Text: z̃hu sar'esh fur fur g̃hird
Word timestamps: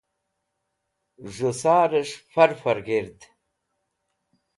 z̃hu 1.33 1.51
sar'esh 1.61 2.15
fur 2.33 2.51
fur 2.61 2.77
g̃hird 2.85 3.19